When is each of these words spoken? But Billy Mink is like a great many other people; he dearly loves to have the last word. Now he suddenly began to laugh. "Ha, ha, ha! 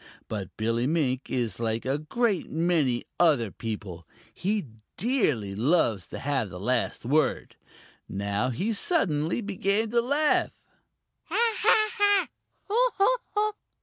But 0.27 0.57
Billy 0.57 0.87
Mink 0.87 1.29
is 1.29 1.59
like 1.59 1.85
a 1.85 1.99
great 1.99 2.49
many 2.49 3.03
other 3.19 3.51
people; 3.51 4.07
he 4.33 4.65
dearly 4.97 5.53
loves 5.53 6.07
to 6.07 6.17
have 6.17 6.49
the 6.49 6.59
last 6.59 7.05
word. 7.05 7.55
Now 8.09 8.49
he 8.49 8.73
suddenly 8.73 9.41
began 9.41 9.91
to 9.91 10.01
laugh. 10.01 10.65
"Ha, 11.25 11.53
ha, 11.55 12.27
ha! 12.65 13.53